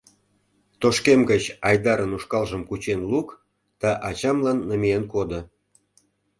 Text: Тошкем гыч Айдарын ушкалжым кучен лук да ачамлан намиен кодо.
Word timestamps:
Тошкем 0.81 1.21
гыч 1.31 1.43
Айдарын 1.67 2.11
ушкалжым 2.17 2.61
кучен 2.69 3.01
лук 3.11 3.27
да 3.81 3.91
ачамлан 4.09 4.59
намиен 4.69 5.03
кодо. 5.13 5.39